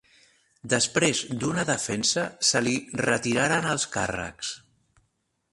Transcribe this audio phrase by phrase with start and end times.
[0.71, 4.55] Després d'una defensa se li retiraren els càrrecs.